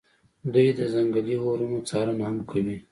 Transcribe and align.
دوی 0.53 0.67
د 0.77 0.79
ځنګلي 0.93 1.35
اورونو 1.43 1.77
څارنه 1.89 2.23
هم 2.29 2.37
کوي 2.49 2.77